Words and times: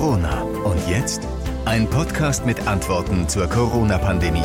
Corona. 0.00 0.40
Und 0.64 0.88
jetzt 0.88 1.28
ein 1.66 1.86
Podcast 1.86 2.46
mit 2.46 2.66
Antworten 2.66 3.28
zur 3.28 3.46
Corona-Pandemie. 3.46 4.40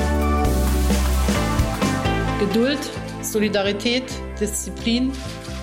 Geduld, 2.41 2.91
Solidarität, 3.21 4.03
Disziplin 4.37 5.13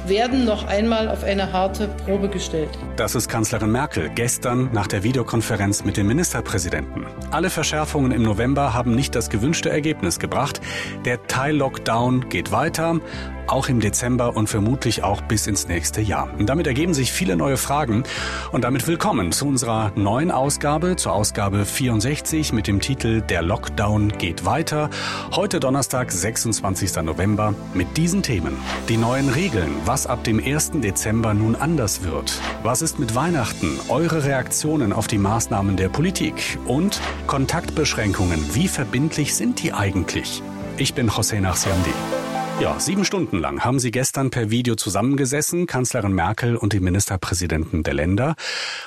werden 0.07 0.47
noch 0.47 0.67
einmal 0.67 1.09
auf 1.09 1.23
eine 1.25 1.53
harte 1.53 1.89
Probe 1.89 2.31
gestellt. 2.31 2.71
Das 2.97 3.15
ist 3.15 3.29
Kanzlerin 3.29 3.71
Merkel 3.71 4.09
gestern 4.09 4.71
nach 4.73 4.87
der 4.87 5.03
Videokonferenz 5.03 5.85
mit 5.85 5.99
den 5.99 6.07
Ministerpräsidenten. 6.07 7.07
Alle 7.31 7.51
Verschärfungen 7.51 8.13
im 8.13 8.23
November 8.23 8.73
haben 8.73 8.95
nicht 8.95 9.15
das 9.15 9.29
gewünschte 9.29 9.69
Ergebnis 9.69 10.19
gebracht. 10.19 10.63
Der 11.05 11.27
Teil-Lockdown 11.27 12.31
geht 12.31 12.51
weiter 12.51 12.99
auch 13.47 13.69
im 13.69 13.81
Dezember 13.81 14.37
und 14.37 14.49
vermutlich 14.49 15.03
auch 15.03 15.21
bis 15.23 15.47
ins 15.47 15.69
nächste 15.69 16.01
Jahr. 16.01 16.29
Und 16.39 16.47
damit 16.47 16.67
ergeben 16.67 16.95
sich 16.95 17.13
viele 17.13 17.37
neue 17.37 17.57
Fragen 17.57 18.05
und 18.53 18.65
damit 18.65 18.87
willkommen 18.87 19.33
zu 19.33 19.47
unserer 19.47 19.93
neuen 19.95 20.31
Ausgabe, 20.31 20.97
zur 20.97 21.13
Ausgabe 21.13 21.65
64 21.65 22.53
mit 22.53 22.67
dem 22.67 22.81
Titel 22.81 23.21
Der 23.21 23.43
Lockdown 23.43 24.11
geht 24.19 24.45
weiter. 24.45 24.91
Heute 25.35 25.61
Donnerstag, 25.61 26.11
26. 26.11 26.97
November 27.03 27.55
mit 27.75 27.97
diesen 27.97 28.23
Themen. 28.23 28.57
Die 28.89 28.97
neuen 28.97 29.29
Regeln, 29.29 29.71
was 29.85 30.07
ab 30.07 30.25
dem 30.25 30.39
1. 30.39 30.73
Dezember 30.77 31.35
nun 31.35 31.57
anders 31.57 32.05
wird. 32.05 32.41
Was 32.63 32.83
ist 32.83 32.99
mit 32.99 33.15
Weihnachten? 33.15 33.79
Eure 33.89 34.25
Reaktionen 34.25 34.93
auf 34.93 35.07
die 35.07 35.19
Maßnahmen 35.19 35.77
der 35.77 35.89
Politik 35.89 36.59
und 36.67 37.01
Kontaktbeschränkungen. 37.27 38.55
Wie 38.55 38.69
verbindlich 38.69 39.35
sind 39.35 39.63
die 39.63 39.73
eigentlich? 39.73 40.43
Ich 40.77 40.95
bin 40.95 41.11
José 41.11 41.41
Nachsiandi. 41.41 42.22
Ja, 42.61 42.79
sieben 42.79 43.05
Stunden 43.05 43.39
lang 43.39 43.65
haben 43.65 43.81
sie 43.81 43.91
gestern 43.91 44.31
per 44.31 44.51
Video 44.51 44.77
zusammengesessen, 44.77 45.67
Kanzlerin 45.67 46.13
Merkel 46.13 46.57
und 46.57 46.73
die 46.73 46.79
Ministerpräsidenten 46.79 47.83
der 47.83 47.95
Länder. 47.95 48.37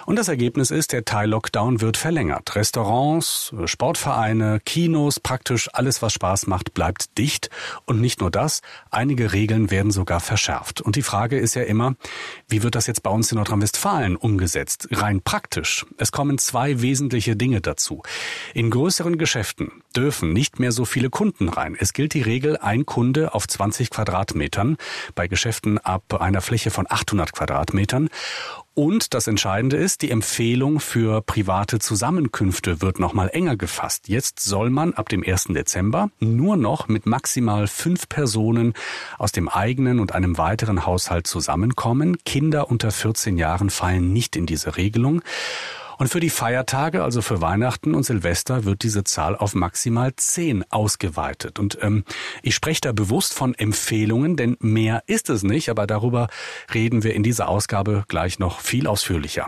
Und 0.05 0.17
das 0.17 0.29
Ergebnis 0.29 0.71
ist, 0.71 0.93
der 0.93 1.03
Teil-Lockdown 1.03 1.81
wird 1.81 1.97
verlängert. 1.97 2.55
Restaurants, 2.55 3.53
Sportvereine, 3.65 4.61
Kinos, 4.63 5.19
praktisch 5.19 5.69
alles, 5.73 6.01
was 6.01 6.13
Spaß 6.13 6.47
macht, 6.47 6.73
bleibt 6.73 7.17
dicht. 7.17 7.49
Und 7.85 7.99
nicht 7.99 8.21
nur 8.21 8.31
das, 8.31 8.61
einige 8.91 9.33
Regeln 9.33 9.71
werden 9.71 9.91
sogar 9.91 10.21
verschärft. 10.21 10.79
Und 10.79 10.95
die 10.95 11.01
Frage 11.01 11.37
ist 11.37 11.55
ja 11.55 11.63
immer, 11.63 11.95
wie 12.47 12.63
wird 12.63 12.75
das 12.75 12.87
jetzt 12.87 13.03
bei 13.03 13.09
uns 13.09 13.29
in 13.31 13.37
Nordrhein-Westfalen 13.37 14.15
umgesetzt? 14.15 14.87
Rein 14.91 15.21
praktisch. 15.21 15.85
Es 15.97 16.13
kommen 16.13 16.37
zwei 16.37 16.81
wesentliche 16.81 17.35
Dinge 17.35 17.59
dazu. 17.59 18.03
In 18.53 18.69
größeren 18.69 19.17
Geschäften 19.17 19.83
dürfen 19.95 20.31
nicht 20.31 20.59
mehr 20.59 20.71
so 20.71 20.85
viele 20.85 21.09
Kunden 21.09 21.49
rein. 21.49 21.75
Es 21.77 21.91
gilt 21.91 22.13
die 22.13 22.21
Regel, 22.21 22.57
ein 22.57 22.85
Kunde 22.85 23.33
auf 23.33 23.47
20 23.55 23.89
Quadratmetern, 23.89 24.75
bei 25.15 25.27
Geschäften 25.27 25.77
ab 25.77 26.21
einer 26.21 26.41
Fläche 26.41 26.71
von 26.71 26.85
800 26.89 27.31
Quadratmetern. 27.31 28.09
Und 28.73 29.13
das 29.13 29.27
Entscheidende 29.27 29.77
ist, 29.77 30.01
die 30.01 30.11
Empfehlung 30.11 30.81
für 30.81 31.21
private 31.21 31.79
Zusammenkünfte 31.79 32.81
wird 32.81 32.99
nochmal 32.99 33.29
enger 33.31 33.55
gefasst. 33.55 34.09
Jetzt 34.09 34.41
soll 34.41 34.69
man 34.69 34.93
ab 34.93 35.07
dem 35.07 35.23
1. 35.25 35.45
Dezember 35.51 36.09
nur 36.19 36.57
noch 36.57 36.89
mit 36.89 37.05
maximal 37.05 37.67
fünf 37.67 38.09
Personen 38.09 38.73
aus 39.17 39.31
dem 39.31 39.47
eigenen 39.47 40.01
und 40.01 40.11
einem 40.13 40.37
weiteren 40.37 40.85
Haushalt 40.85 41.25
zusammenkommen. 41.25 42.17
Kinder 42.25 42.69
unter 42.69 42.91
14 42.91 43.37
Jahren 43.37 43.69
fallen 43.69 44.11
nicht 44.11 44.35
in 44.35 44.45
diese 44.45 44.75
Regelung. 44.75 45.21
Und 45.97 46.07
für 46.09 46.19
die 46.19 46.29
Feiertage, 46.29 47.03
also 47.03 47.21
für 47.21 47.41
Weihnachten 47.41 47.95
und 47.95 48.03
Silvester, 48.03 48.65
wird 48.65 48.83
diese 48.83 49.03
Zahl 49.03 49.35
auf 49.35 49.55
maximal 49.55 50.13
zehn 50.15 50.63
ausgeweitet. 50.69 51.59
Und 51.59 51.77
ähm, 51.81 52.03
ich 52.41 52.55
spreche 52.55 52.81
da 52.81 52.91
bewusst 52.91 53.33
von 53.33 53.53
Empfehlungen, 53.53 54.35
denn 54.35 54.57
mehr 54.59 55.03
ist 55.07 55.29
es 55.29 55.43
nicht, 55.43 55.69
aber 55.69 55.87
darüber 55.87 56.27
reden 56.73 57.03
wir 57.03 57.13
in 57.13 57.23
dieser 57.23 57.47
Ausgabe 57.47 58.03
gleich 58.07 58.39
noch 58.39 58.59
viel 58.59 58.87
ausführlicher. 58.87 59.47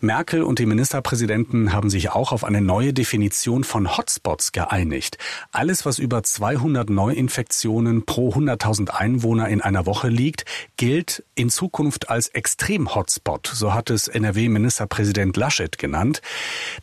Merkel 0.00 0.42
und 0.42 0.58
die 0.58 0.66
Ministerpräsidenten 0.66 1.72
haben 1.72 1.90
sich 1.90 2.10
auch 2.10 2.32
auf 2.32 2.44
eine 2.44 2.60
neue 2.60 2.92
Definition 2.92 3.64
von 3.64 3.96
Hotspots 3.96 4.52
geeinigt. 4.52 5.18
Alles, 5.52 5.86
was 5.86 5.98
über 5.98 6.22
200 6.22 6.90
Neuinfektionen 6.90 8.04
pro 8.04 8.30
100.000 8.30 8.90
Einwohner 8.90 9.48
in 9.48 9.60
einer 9.60 9.86
Woche 9.86 10.08
liegt, 10.08 10.44
gilt 10.76 11.24
in 11.34 11.50
Zukunft 11.50 12.10
als 12.10 12.28
Extrem-Hotspot. 12.28 13.46
So 13.46 13.74
hat 13.74 13.90
es 13.90 14.08
NRW-Ministerpräsident 14.08 15.36
Laschet 15.36 15.78
genannt. 15.84 16.22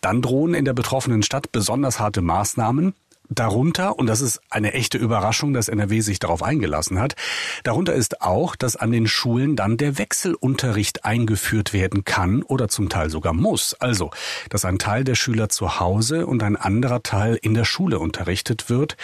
Dann 0.01 0.21
drohen 0.21 0.53
in 0.53 0.65
der 0.65 0.73
betroffenen 0.73 1.23
Stadt 1.23 1.51
besonders 1.51 1.99
harte 1.99 2.21
Maßnahmen. 2.21 2.93
Darunter, 3.33 3.97
und 3.97 4.07
das 4.07 4.19
ist 4.19 4.41
eine 4.49 4.73
echte 4.73 4.97
Überraschung, 4.97 5.53
dass 5.53 5.69
NRW 5.69 6.01
sich 6.01 6.19
darauf 6.19 6.43
eingelassen 6.43 6.99
hat, 6.99 7.15
darunter 7.63 7.93
ist 7.93 8.21
auch, 8.21 8.57
dass 8.57 8.75
an 8.75 8.91
den 8.91 9.07
Schulen 9.07 9.55
dann 9.55 9.77
der 9.77 9.97
Wechselunterricht 9.97 11.05
eingeführt 11.05 11.71
werden 11.71 12.03
kann 12.03 12.43
oder 12.43 12.67
zum 12.67 12.89
Teil 12.89 13.09
sogar 13.09 13.33
muss. 13.33 13.73
Also, 13.75 14.11
dass 14.49 14.65
ein 14.65 14.79
Teil 14.79 15.05
der 15.05 15.15
Schüler 15.15 15.47
zu 15.47 15.79
Hause 15.79 16.27
und 16.27 16.43
ein 16.43 16.57
anderer 16.57 17.03
Teil 17.03 17.39
in 17.41 17.53
der 17.53 17.63
Schule 17.63 17.99
unterrichtet 17.99 18.69
wird. 18.69 18.97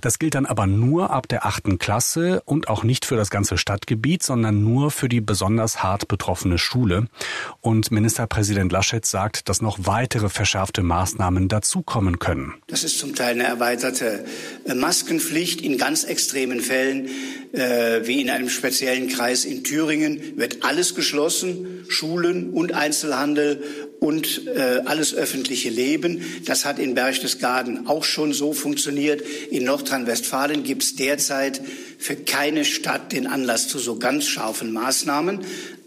Das 0.00 0.18
gilt 0.18 0.34
dann 0.34 0.46
aber 0.46 0.66
nur 0.66 1.10
ab 1.10 1.28
der 1.28 1.44
achten 1.44 1.78
Klasse 1.78 2.40
und 2.46 2.68
auch 2.68 2.84
nicht 2.84 3.04
für 3.04 3.16
das 3.16 3.28
ganze 3.28 3.58
Stadtgebiet, 3.58 4.22
sondern 4.22 4.64
nur 4.64 4.90
für 4.90 5.10
die 5.10 5.20
besonders 5.20 5.82
hart 5.82 6.08
betroffene 6.08 6.56
Schule. 6.56 7.08
Und 7.60 7.90
Ministerpräsident 7.90 8.72
Laschet 8.72 9.04
sagt, 9.04 9.50
dass 9.50 9.60
noch 9.60 9.78
weitere 9.82 10.30
verschärfte 10.30 10.82
Maßnahmen 10.82 11.48
dazukommen 11.48 12.18
können. 12.18 12.54
Das 12.68 12.82
ist 12.82 12.98
zum 12.98 13.14
Teil 13.14 13.32
eine 13.34 13.57
erweiterte 13.58 14.24
äh, 14.66 14.74
Maskenpflicht 14.74 15.60
in 15.60 15.78
ganz 15.78 16.04
extremen 16.04 16.60
Fällen, 16.60 17.08
äh, 17.52 18.06
wie 18.06 18.20
in 18.20 18.30
einem 18.30 18.48
speziellen 18.48 19.08
Kreis 19.08 19.44
in 19.44 19.64
Thüringen, 19.64 20.36
wird 20.36 20.62
alles 20.62 20.94
geschlossen, 20.94 21.84
Schulen 21.88 22.50
und 22.50 22.72
Einzelhandel 22.72 23.62
und 23.98 24.46
äh, 24.46 24.82
alles 24.84 25.12
öffentliche 25.12 25.70
Leben. 25.70 26.22
Das 26.44 26.64
hat 26.64 26.78
in 26.78 26.94
Berchtesgaden 26.94 27.88
auch 27.88 28.04
schon 28.04 28.32
so 28.32 28.52
funktioniert. 28.52 29.22
In 29.50 29.64
Nordrhein-Westfalen 29.64 30.62
gibt 30.62 30.84
es 30.84 30.94
derzeit 30.94 31.60
für 31.98 32.16
keine 32.16 32.64
Stadt 32.64 33.12
den 33.12 33.26
Anlass 33.26 33.68
zu 33.68 33.78
so 33.78 33.98
ganz 33.98 34.26
scharfen 34.26 34.72
Maßnahmen. 34.72 35.40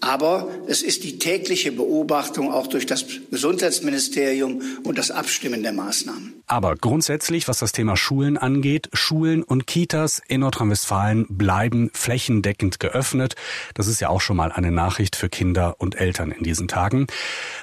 Aber 0.03 0.49
es 0.67 0.81
ist 0.81 1.03
die 1.03 1.19
tägliche 1.19 1.71
Beobachtung 1.71 2.51
auch 2.51 2.65
durch 2.65 2.87
das 2.87 3.05
Gesundheitsministerium 3.29 4.61
und 4.83 4.97
das 4.97 5.11
Abstimmen 5.11 5.61
der 5.61 5.73
Maßnahmen. 5.73 6.41
Aber 6.47 6.75
grundsätzlich, 6.75 7.47
was 7.47 7.59
das 7.59 7.71
Thema 7.71 7.95
Schulen 7.95 8.37
angeht, 8.37 8.89
Schulen 8.93 9.43
und 9.43 9.67
Kitas 9.67 10.21
in 10.27 10.41
Nordrhein-Westfalen 10.41 11.27
bleiben 11.29 11.91
flächendeckend 11.93 12.79
geöffnet. 12.79 13.35
Das 13.75 13.87
ist 13.87 14.01
ja 14.01 14.09
auch 14.09 14.21
schon 14.21 14.37
mal 14.37 14.51
eine 14.51 14.71
Nachricht 14.71 15.15
für 15.15 15.29
Kinder 15.29 15.75
und 15.77 15.95
Eltern 15.95 16.31
in 16.31 16.43
diesen 16.43 16.67
Tagen. 16.67 17.05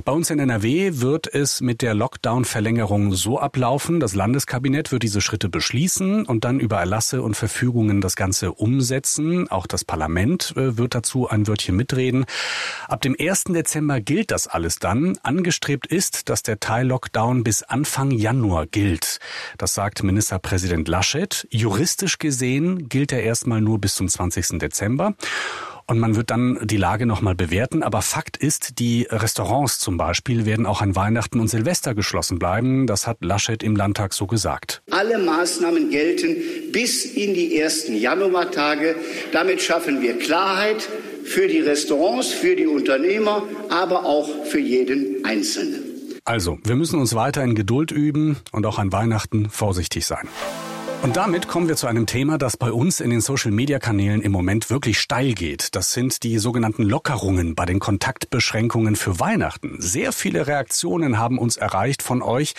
Bei 0.05 0.13
uns 0.13 0.31
in 0.31 0.39
NRW 0.39 0.93
wird 0.95 1.27
es 1.27 1.61
mit 1.61 1.83
der 1.83 1.93
Lockdown-Verlängerung 1.93 3.13
so 3.15 3.41
ablaufen. 3.41 3.99
Das 3.99 4.15
Landeskabinett 4.15 4.93
wird 4.93 5.03
diese 5.03 5.21
Schritte 5.21 5.49
beschließen 5.49 6.25
und 6.25 6.45
dann 6.45 6.61
über 6.61 6.79
Erlasse 6.79 7.21
und 7.21 7.35
Verfügungen 7.35 8.01
das 8.01 8.15
Ganze 8.15 8.38
umsetzen. 8.47 9.49
Auch 9.49 9.67
das 9.67 9.85
Parlament 9.85 10.55
äh, 10.57 10.77
wird 10.77 10.95
dazu 10.95 11.29
ein 11.29 11.47
Wörtchen 11.47 11.77
mitreden. 11.77 12.25
Ab 12.87 13.03
dem 13.03 13.17
1. 13.19 13.45
Dezember 13.45 14.01
gilt 14.01 14.31
das 14.31 14.47
alles 14.47 14.79
dann. 14.79 15.19
Angestrebt 15.23 15.87
ist, 15.87 16.29
dass 16.29 16.43
der 16.43 16.61
Teil-Lockdown 16.61 17.45
bis 17.45 17.63
Anfang 17.63 18.11
Januar 18.11 18.67
gilt. 18.67 19.19
Das 19.59 19.75
sagt 19.75 20.03
Ministerpräsident 20.03 20.89
Laschet. 20.89 21.47
Juristisch 21.51 22.19
gesehen 22.19 22.89
gilt 22.89 23.13
er 23.13 23.23
erstmal 23.23 23.61
nur 23.61 23.81
bis 23.81 23.95
zum 23.95 24.09
20. 24.09 24.59
Dezember. 24.59 25.15
Und 25.91 26.01
man 26.01 26.17
wird 26.17 26.31
dann 26.31 26.59
die 26.63 26.77
Lage 26.77 27.07
nochmal 27.07 27.35
bewerten. 27.35 27.83
Aber 27.83 28.03
Fakt 28.03 28.37
ist, 28.37 28.79
die 28.79 29.07
Restaurants 29.11 29.79
zum 29.79 29.97
Beispiel 29.97 30.45
werden 30.45 30.67
auch 30.67 30.83
an 30.83 30.95
Weihnachten 30.95 31.41
und 31.41 31.49
Silvester 31.49 31.95
geschlossen 31.95 32.39
bleiben. 32.39 32.87
Das 32.87 33.07
hat 33.07 33.25
Laschet 33.25 33.63
im 33.63 33.75
Landtag 33.75 34.13
so 34.13 34.27
gesagt. 34.27 34.83
Alle 34.91 35.19
Maßnahmen 35.19 35.89
gelten 35.89 36.37
bis 36.73 37.07
in 37.07 37.33
die 37.33 37.59
ersten 37.59 37.97
Januartage. 37.97 38.97
Damit 39.33 39.63
schaffen 39.63 40.03
wir 40.03 40.19
Klarheit 40.19 40.87
für 41.25 41.49
die 41.49 41.61
Restaurants, 41.61 42.29
für 42.29 42.55
die 42.55 42.67
Unternehmer, 42.67 43.45
aber 43.71 44.05
auch 44.05 44.45
für 44.45 44.61
jeden 44.61 45.25
Einzelnen. 45.25 45.85
Also, 46.25 46.59
wir 46.65 46.77
müssen 46.77 47.01
uns 47.01 47.15
weiter 47.15 47.43
in 47.43 47.55
Geduld 47.55 47.93
üben 47.93 48.37
und 48.53 48.67
auch 48.67 48.79
an 48.79 48.93
Weihnachten 48.93 49.49
vorsichtig 49.49 50.05
sein. 50.05 50.29
Und 51.01 51.17
damit 51.17 51.47
kommen 51.47 51.69
wir 51.69 51.77
zu 51.77 51.87
einem 51.87 52.07
Thema, 52.07 52.39
das 52.39 52.57
bei 52.57 52.73
uns 52.73 52.99
in 52.99 53.11
den 53.11 53.21
Social-Media-Kanälen 53.21 54.21
im 54.21 54.33
Moment 54.33 54.69
wirklich 54.69 54.99
steil 54.99 55.33
geht. 55.33 55.77
Das 55.77 55.93
sind 55.93 56.25
die 56.25 56.39
sogenannten 56.39 56.83
Lockerungen 56.83 57.55
bei 57.55 57.67
den 57.67 57.79
Kontaktbeschränkungen 57.79 58.97
für 58.97 59.21
Weihnachten. 59.21 59.77
Sehr 59.79 60.13
viele 60.13 60.49
Reaktionen 60.49 61.19
haben 61.19 61.39
uns 61.39 61.57
erreicht 61.57 62.03
von 62.03 62.21
euch, 62.21 62.55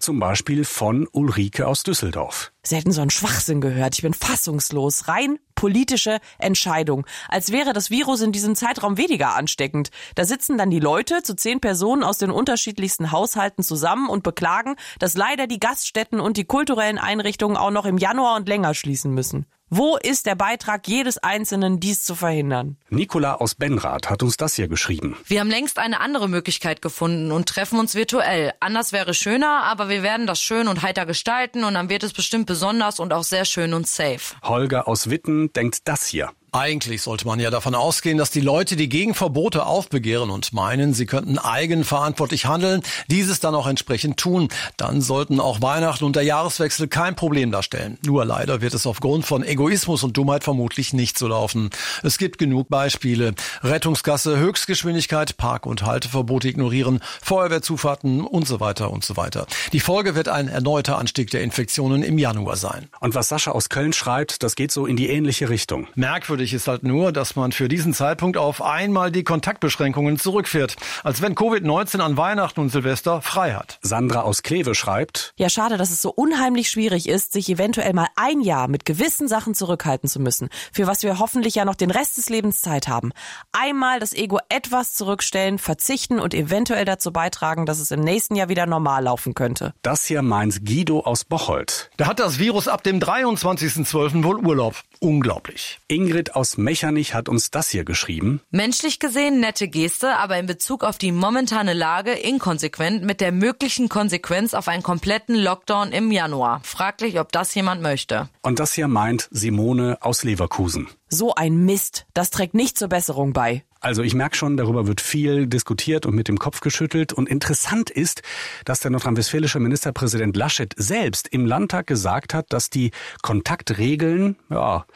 zum 0.00 0.18
Beispiel 0.18 0.64
von 0.64 1.06
Ulrike 1.12 1.68
aus 1.68 1.84
Düsseldorf 1.84 2.52
selten 2.66 2.92
so 2.92 3.00
einen 3.00 3.10
Schwachsinn 3.10 3.60
gehört. 3.60 3.94
Ich 3.94 4.02
bin 4.02 4.14
fassungslos. 4.14 5.08
Rein 5.08 5.38
politische 5.64 6.18
Entscheidung. 6.36 7.06
Als 7.26 7.50
wäre 7.50 7.72
das 7.72 7.88
Virus 7.88 8.20
in 8.20 8.32
diesem 8.32 8.54
Zeitraum 8.54 8.98
weniger 8.98 9.34
ansteckend. 9.34 9.88
Da 10.14 10.26
sitzen 10.26 10.58
dann 10.58 10.68
die 10.68 10.78
Leute 10.78 11.22
zu 11.22 11.34
zehn 11.34 11.58
Personen 11.58 12.04
aus 12.04 12.18
den 12.18 12.30
unterschiedlichsten 12.30 13.12
Haushalten 13.12 13.62
zusammen 13.62 14.10
und 14.10 14.22
beklagen, 14.22 14.76
dass 14.98 15.16
leider 15.16 15.46
die 15.46 15.58
Gaststätten 15.58 16.20
und 16.20 16.36
die 16.36 16.44
kulturellen 16.44 16.98
Einrichtungen 16.98 17.56
auch 17.56 17.70
noch 17.70 17.86
im 17.86 17.96
Januar 17.96 18.36
und 18.36 18.46
länger 18.46 18.74
schließen 18.74 19.14
müssen. 19.14 19.46
Wo 19.70 19.96
ist 19.96 20.26
der 20.26 20.34
Beitrag 20.34 20.86
jedes 20.86 21.16
Einzelnen, 21.18 21.80
dies 21.80 22.04
zu 22.04 22.14
verhindern? 22.14 22.76
Nicola 22.90 23.36
aus 23.36 23.54
Benrath 23.54 24.10
hat 24.10 24.22
uns 24.22 24.36
das 24.36 24.54
hier 24.54 24.68
geschrieben. 24.68 25.16
Wir 25.26 25.40
haben 25.40 25.48
längst 25.48 25.78
eine 25.78 26.00
andere 26.00 26.28
Möglichkeit 26.28 26.82
gefunden 26.82 27.32
und 27.32 27.48
treffen 27.48 27.78
uns 27.78 27.94
virtuell. 27.94 28.52
Anders 28.60 28.92
wäre 28.92 29.14
schöner, 29.14 29.62
aber 29.64 29.88
wir 29.88 30.02
werden 30.02 30.26
das 30.26 30.40
schön 30.42 30.68
und 30.68 30.82
heiter 30.82 31.06
gestalten 31.06 31.64
und 31.64 31.74
dann 31.74 31.88
wird 31.88 32.02
es 32.02 32.12
bestimmt 32.12 32.46
besonders 32.46 33.00
und 33.00 33.12
auch 33.14 33.24
sehr 33.24 33.46
schön 33.46 33.72
und 33.72 33.86
safe. 33.86 34.36
Holger 34.42 34.86
aus 34.86 35.08
Witten 35.08 35.52
denkt 35.54 35.88
das 35.88 36.06
hier. 36.06 36.30
Eigentlich 36.54 37.02
sollte 37.02 37.26
man 37.26 37.40
ja 37.40 37.50
davon 37.50 37.74
ausgehen, 37.74 38.16
dass 38.16 38.30
die 38.30 38.38
Leute, 38.38 38.76
die 38.76 38.88
gegen 38.88 39.14
Verbote 39.14 39.66
aufbegehren 39.66 40.30
und 40.30 40.52
meinen, 40.52 40.94
sie 40.94 41.04
könnten 41.04 41.36
eigenverantwortlich 41.36 42.46
handeln, 42.46 42.80
dieses 43.08 43.40
dann 43.40 43.56
auch 43.56 43.66
entsprechend 43.66 44.18
tun. 44.18 44.46
Dann 44.76 45.00
sollten 45.00 45.40
auch 45.40 45.62
Weihnachten 45.62 46.04
und 46.04 46.14
der 46.14 46.22
Jahreswechsel 46.22 46.86
kein 46.86 47.16
Problem 47.16 47.50
darstellen. 47.50 47.98
Nur 48.06 48.24
leider 48.24 48.60
wird 48.60 48.72
es 48.72 48.86
aufgrund 48.86 49.26
von 49.26 49.42
Egoismus 49.42 50.04
und 50.04 50.16
Dummheit 50.16 50.44
vermutlich 50.44 50.92
nicht 50.92 51.18
so 51.18 51.26
laufen. 51.26 51.70
Es 52.04 52.18
gibt 52.18 52.38
genug 52.38 52.68
Beispiele. 52.68 53.34
Rettungsgasse, 53.64 54.38
Höchstgeschwindigkeit, 54.38 55.36
Park- 55.36 55.66
und 55.66 55.82
Halteverbote 55.82 56.46
ignorieren, 56.46 57.00
Feuerwehrzufahrten 57.20 58.20
und 58.20 58.46
so 58.46 58.60
weiter 58.60 58.92
und 58.92 59.04
so 59.04 59.16
weiter. 59.16 59.48
Die 59.72 59.80
Folge 59.80 60.14
wird 60.14 60.28
ein 60.28 60.46
erneuter 60.46 60.98
Anstieg 60.98 61.30
der 61.30 61.42
Infektionen 61.42 62.04
im 62.04 62.16
Januar 62.16 62.54
sein. 62.54 62.90
Und 63.00 63.16
was 63.16 63.28
Sascha 63.28 63.50
aus 63.50 63.70
Köln 63.70 63.92
schreibt, 63.92 64.44
das 64.44 64.54
geht 64.54 64.70
so 64.70 64.86
in 64.86 64.94
die 64.96 65.08
ähnliche 65.08 65.48
Richtung. 65.48 65.88
Merkwürdig 65.96 66.43
ist 66.52 66.68
halt 66.68 66.82
nur, 66.82 67.12
dass 67.12 67.36
man 67.36 67.52
für 67.52 67.68
diesen 67.68 67.94
Zeitpunkt 67.94 68.36
auf 68.36 68.60
einmal 68.60 69.10
die 69.10 69.24
Kontaktbeschränkungen 69.24 70.18
zurückfährt. 70.18 70.76
Als 71.02 71.22
wenn 71.22 71.34
Covid-19 71.34 72.00
an 72.00 72.16
Weihnachten 72.16 72.60
und 72.60 72.70
Silvester 72.70 73.22
frei 73.22 73.54
hat. 73.54 73.78
Sandra 73.82 74.22
aus 74.22 74.42
Kleve 74.42 74.74
schreibt, 74.74 75.32
Ja, 75.36 75.48
schade, 75.48 75.76
dass 75.76 75.90
es 75.90 76.02
so 76.02 76.10
unheimlich 76.10 76.68
schwierig 76.70 77.08
ist, 77.08 77.32
sich 77.32 77.48
eventuell 77.48 77.92
mal 77.92 78.08
ein 78.16 78.40
Jahr 78.40 78.68
mit 78.68 78.84
gewissen 78.84 79.28
Sachen 79.28 79.54
zurückhalten 79.54 80.08
zu 80.08 80.20
müssen, 80.20 80.48
für 80.72 80.86
was 80.86 81.02
wir 81.02 81.18
hoffentlich 81.18 81.54
ja 81.54 81.64
noch 81.64 81.76
den 81.76 81.90
Rest 81.90 82.18
des 82.18 82.28
Lebens 82.28 82.60
Zeit 82.60 82.88
haben. 82.88 83.12
Einmal 83.52 84.00
das 84.00 84.12
Ego 84.12 84.38
etwas 84.48 84.94
zurückstellen, 84.94 85.58
verzichten 85.58 86.18
und 86.18 86.34
eventuell 86.34 86.84
dazu 86.84 87.12
beitragen, 87.12 87.64
dass 87.66 87.78
es 87.78 87.90
im 87.90 88.00
nächsten 88.00 88.34
Jahr 88.36 88.48
wieder 88.48 88.66
normal 88.66 89.04
laufen 89.04 89.34
könnte. 89.34 89.72
das 89.82 90.04
hier 90.04 90.22
meint 90.22 90.66
Guido 90.66 91.00
aus 91.00 91.24
Bocholt. 91.24 91.90
Da 91.96 92.06
hat 92.06 92.18
das 92.18 92.38
Virus 92.38 92.66
ab 92.68 92.82
dem 92.82 92.98
23.12. 92.98 94.24
wohl 94.24 94.38
Urlaub. 94.44 94.74
Unglaublich. 95.00 95.78
Ingrid 95.88 96.33
aus 96.34 96.56
Mechernich 96.56 97.14
hat 97.14 97.28
uns 97.28 97.50
das 97.50 97.68
hier 97.68 97.84
geschrieben. 97.84 98.40
Menschlich 98.50 98.98
gesehen 98.98 99.40
nette 99.40 99.68
Geste, 99.68 100.16
aber 100.16 100.38
in 100.38 100.46
Bezug 100.46 100.84
auf 100.84 100.98
die 100.98 101.12
momentane 101.12 101.74
Lage 101.74 102.12
inkonsequent 102.12 103.04
mit 103.04 103.20
der 103.20 103.32
möglichen 103.32 103.88
Konsequenz 103.88 104.54
auf 104.54 104.68
einen 104.68 104.82
kompletten 104.82 105.36
Lockdown 105.36 105.92
im 105.92 106.10
Januar. 106.10 106.60
Fraglich, 106.64 107.18
ob 107.20 107.32
das 107.32 107.54
jemand 107.54 107.82
möchte. 107.82 108.28
Und 108.42 108.58
das 108.58 108.74
hier 108.74 108.88
meint 108.88 109.28
Simone 109.30 109.98
aus 110.00 110.24
Leverkusen. 110.24 110.88
So 111.08 111.34
ein 111.34 111.64
Mist, 111.64 112.06
das 112.14 112.30
trägt 112.30 112.54
nicht 112.54 112.78
zur 112.78 112.88
Besserung 112.88 113.32
bei. 113.32 113.62
Also 113.84 114.02
ich 114.02 114.14
merke 114.14 114.34
schon, 114.34 114.56
darüber 114.56 114.86
wird 114.86 115.02
viel 115.02 115.46
diskutiert 115.46 116.06
und 116.06 116.14
mit 116.14 116.26
dem 116.26 116.38
Kopf 116.38 116.60
geschüttelt. 116.60 117.12
Und 117.12 117.28
interessant 117.28 117.90
ist, 117.90 118.22
dass 118.64 118.80
der 118.80 118.90
nordrhein-westfälische 118.90 119.60
Ministerpräsident 119.60 120.34
Laschet 120.36 120.72
selbst 120.78 121.28
im 121.28 121.44
Landtag 121.44 121.86
gesagt 121.86 122.32
hat, 122.32 122.46
dass 122.50 122.70
die 122.70 122.92
Kontaktregeln, 123.20 124.36
ja, 124.48 124.86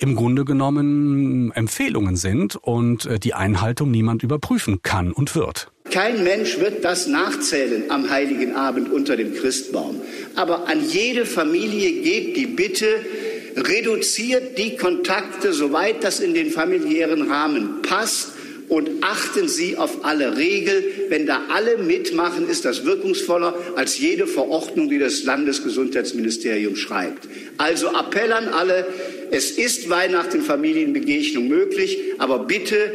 im 0.00 0.16
Grunde 0.16 0.44
genommen 0.44 1.52
Empfehlungen 1.52 2.16
sind 2.16 2.56
und 2.56 3.06
äh, 3.06 3.18
die 3.18 3.34
Einhaltung 3.34 3.90
niemand 3.90 4.22
überprüfen 4.22 4.82
kann 4.82 5.12
und 5.12 5.34
wird. 5.36 5.70
Kein 5.90 6.24
Mensch 6.24 6.58
wird 6.58 6.84
das 6.84 7.06
nachzählen 7.06 7.90
am 7.90 8.10
heiligen 8.10 8.54
Abend 8.54 8.90
unter 8.92 9.16
dem 9.16 9.34
Christbaum. 9.34 10.00
Aber 10.36 10.68
an 10.68 10.88
jede 10.88 11.26
Familie 11.26 12.02
geht 12.02 12.36
die 12.36 12.46
Bitte, 12.46 12.86
reduziert 13.56 14.56
die 14.56 14.76
Kontakte, 14.76 15.52
soweit 15.52 16.02
das 16.02 16.20
in 16.20 16.32
den 16.32 16.50
familiären 16.50 17.30
Rahmen 17.30 17.82
passt. 17.82 18.32
Und 18.68 18.88
achten 19.02 19.48
Sie 19.48 19.76
auf 19.76 20.04
alle 20.04 20.36
Regeln. 20.36 20.84
Wenn 21.08 21.26
da 21.26 21.40
alle 21.52 21.76
mitmachen, 21.78 22.48
ist 22.48 22.64
das 22.64 22.84
wirkungsvoller 22.84 23.52
als 23.74 23.98
jede 23.98 24.28
Verordnung, 24.28 24.88
die 24.88 25.00
das 25.00 25.24
Landesgesundheitsministerium 25.24 26.76
schreibt. 26.76 27.28
Also 27.58 27.88
Appell 27.88 28.32
an 28.32 28.46
alle, 28.46 28.86
es 29.30 29.50
ist 29.52 29.88
Weihnachten 29.88 30.42
Familienbegegnung 30.42 31.48
möglich, 31.48 31.98
aber 32.18 32.40
bitte 32.40 32.92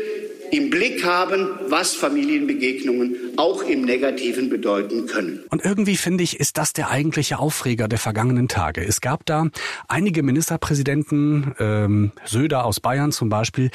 im 0.51 0.69
Blick 0.69 1.05
haben, 1.05 1.49
was 1.67 1.95
Familienbegegnungen 1.95 3.15
auch 3.37 3.63
im 3.63 3.81
Negativen 3.81 4.49
bedeuten 4.49 5.07
können. 5.07 5.43
Und 5.49 5.63
irgendwie 5.63 5.97
finde 5.97 6.23
ich, 6.23 6.39
ist 6.39 6.57
das 6.57 6.73
der 6.73 6.89
eigentliche 6.89 7.39
Aufreger 7.39 7.87
der 7.87 7.99
vergangenen 7.99 8.47
Tage. 8.47 8.85
Es 8.85 9.01
gab 9.01 9.25
da 9.25 9.47
einige 9.87 10.23
Ministerpräsidenten, 10.23 11.55
ähm, 11.59 12.11
Söder 12.25 12.65
aus 12.65 12.79
Bayern 12.79 13.11
zum 13.11 13.29
Beispiel, 13.29 13.69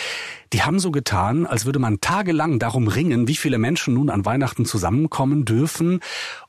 die 0.53 0.63
haben 0.63 0.79
so 0.79 0.91
getan, 0.91 1.47
als 1.47 1.65
würde 1.65 1.79
man 1.79 2.01
tagelang 2.01 2.59
darum 2.59 2.89
ringen, 2.89 3.29
wie 3.29 3.37
viele 3.37 3.59
Menschen 3.59 3.95
nun 3.95 4.11
an 4.11 4.25
Weihnachten 4.25 4.65
zusammenkommen 4.65 5.45
dürfen. 5.45 6.01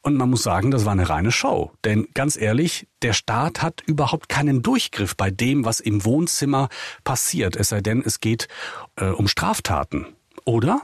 Und 0.01 0.15
man 0.15 0.29
muss 0.29 0.43
sagen, 0.43 0.71
das 0.71 0.85
war 0.85 0.93
eine 0.93 1.09
reine 1.09 1.31
Show. 1.31 1.71
Denn 1.85 2.07
ganz 2.13 2.35
ehrlich, 2.35 2.87
der 3.01 3.13
Staat 3.13 3.61
hat 3.61 3.81
überhaupt 3.85 4.29
keinen 4.29 4.61
Durchgriff 4.61 5.15
bei 5.15 5.29
dem, 5.29 5.65
was 5.65 5.79
im 5.79 6.03
Wohnzimmer 6.05 6.69
passiert. 7.03 7.55
Es 7.55 7.69
sei 7.69 7.81
denn, 7.81 8.01
es 8.03 8.19
geht 8.19 8.47
äh, 8.95 9.05
um 9.05 9.27
Straftaten. 9.27 10.07
Oder? 10.45 10.81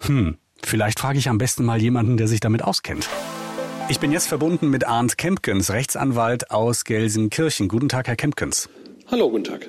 Hm, 0.00 0.36
vielleicht 0.62 1.00
frage 1.00 1.18
ich 1.18 1.28
am 1.28 1.38
besten 1.38 1.64
mal 1.64 1.80
jemanden, 1.80 2.16
der 2.16 2.28
sich 2.28 2.40
damit 2.40 2.62
auskennt. 2.62 3.08
Ich 3.88 3.98
bin 3.98 4.12
jetzt 4.12 4.28
verbunden 4.28 4.70
mit 4.70 4.86
Arndt 4.86 5.18
Kempkens, 5.18 5.70
Rechtsanwalt 5.70 6.50
aus 6.50 6.84
Gelsenkirchen. 6.84 7.68
Guten 7.68 7.88
Tag, 7.88 8.06
Herr 8.06 8.16
Kempkens. 8.16 8.68
Hallo, 9.10 9.28
guten 9.30 9.44
Tag. 9.44 9.66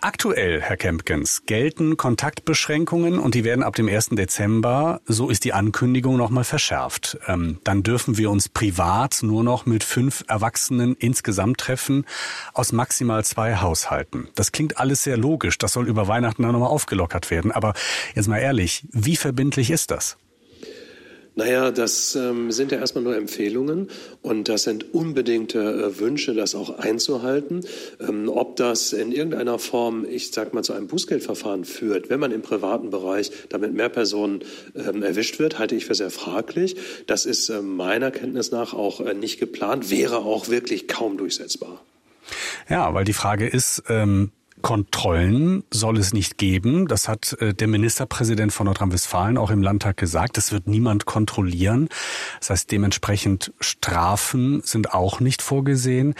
Aktuell, 0.00 0.62
Herr 0.62 0.76
Kempkens, 0.76 1.42
gelten 1.46 1.96
Kontaktbeschränkungen 1.96 3.18
und 3.18 3.34
die 3.34 3.42
werden 3.42 3.64
ab 3.64 3.74
dem 3.74 3.88
1. 3.88 4.10
Dezember, 4.10 5.00
so 5.06 5.28
ist 5.28 5.42
die 5.42 5.52
Ankündigung, 5.52 6.16
nochmal 6.16 6.44
verschärft. 6.44 7.18
Ähm, 7.26 7.58
dann 7.64 7.82
dürfen 7.82 8.16
wir 8.16 8.30
uns 8.30 8.48
privat 8.48 9.18
nur 9.22 9.42
noch 9.42 9.66
mit 9.66 9.82
fünf 9.82 10.22
Erwachsenen 10.28 10.94
insgesamt 10.94 11.58
treffen 11.58 12.06
aus 12.54 12.70
maximal 12.70 13.24
zwei 13.24 13.56
Haushalten. 13.56 14.28
Das 14.36 14.52
klingt 14.52 14.78
alles 14.78 15.02
sehr 15.02 15.16
logisch, 15.16 15.58
das 15.58 15.72
soll 15.72 15.88
über 15.88 16.06
Weihnachten 16.06 16.44
dann 16.44 16.52
nochmal 16.52 16.70
aufgelockert 16.70 17.32
werden. 17.32 17.50
Aber 17.50 17.74
jetzt 18.14 18.28
mal 18.28 18.38
ehrlich, 18.38 18.86
wie 18.92 19.16
verbindlich 19.16 19.68
ist 19.72 19.90
das? 19.90 20.16
Naja, 21.38 21.70
das 21.70 22.16
ähm, 22.16 22.50
sind 22.50 22.72
ja 22.72 22.78
erstmal 22.78 23.04
nur 23.04 23.16
Empfehlungen 23.16 23.90
und 24.22 24.48
das 24.48 24.64
sind 24.64 24.92
unbedingte 24.92 25.60
äh, 25.60 26.00
Wünsche, 26.00 26.34
das 26.34 26.56
auch 26.56 26.80
einzuhalten. 26.80 27.64
Ähm, 28.00 28.28
ob 28.28 28.56
das 28.56 28.92
in 28.92 29.12
irgendeiner 29.12 29.60
Form, 29.60 30.04
ich 30.04 30.32
sag 30.32 30.52
mal, 30.52 30.64
zu 30.64 30.72
einem 30.72 30.88
Bußgeldverfahren 30.88 31.64
führt, 31.64 32.10
wenn 32.10 32.18
man 32.18 32.32
im 32.32 32.42
privaten 32.42 32.90
Bereich 32.90 33.30
damit 33.50 33.72
mehr 33.72 33.88
Personen 33.88 34.40
ähm, 34.74 35.04
erwischt 35.04 35.38
wird, 35.38 35.60
halte 35.60 35.76
ich 35.76 35.86
für 35.86 35.94
sehr 35.94 36.10
fraglich. 36.10 36.74
Das 37.06 37.24
ist 37.24 37.50
äh, 37.50 37.62
meiner 37.62 38.10
Kenntnis 38.10 38.50
nach 38.50 38.74
auch 38.74 39.00
äh, 39.00 39.14
nicht 39.14 39.38
geplant, 39.38 39.92
wäre 39.92 40.16
auch 40.16 40.48
wirklich 40.48 40.88
kaum 40.88 41.18
durchsetzbar. 41.18 41.80
Ja, 42.68 42.92
weil 42.94 43.04
die 43.04 43.12
Frage 43.12 43.46
ist, 43.46 43.84
ähm, 43.88 44.32
Kontrollen 44.62 45.64
soll 45.70 45.98
es 45.98 46.12
nicht 46.12 46.38
geben. 46.38 46.88
Das 46.88 47.08
hat 47.08 47.36
äh, 47.40 47.54
der 47.54 47.68
Ministerpräsident 47.68 48.52
von 48.52 48.66
Nordrhein-Westfalen 48.66 49.38
auch 49.38 49.50
im 49.50 49.62
Landtag 49.62 49.96
gesagt. 49.96 50.38
Es 50.38 50.52
wird 50.52 50.66
niemand 50.66 51.06
kontrollieren. 51.06 51.88
Das 52.40 52.50
heißt, 52.50 52.70
dementsprechend 52.70 53.52
Strafen 53.60 54.62
sind 54.62 54.92
auch 54.92 55.20
nicht 55.20 55.42
vorgesehen. 55.42 56.14